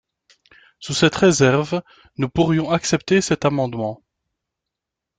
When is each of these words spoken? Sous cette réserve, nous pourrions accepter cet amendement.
Sous 0.79 0.95
cette 0.95 1.13
réserve, 1.15 1.83
nous 2.17 2.27
pourrions 2.27 2.71
accepter 2.71 3.21
cet 3.21 3.45
amendement. 3.45 4.01